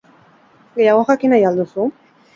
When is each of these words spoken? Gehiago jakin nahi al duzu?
Gehiago 0.79 1.03
jakin 1.11 1.35
nahi 1.37 1.45
al 1.51 1.63
duzu? 1.63 1.87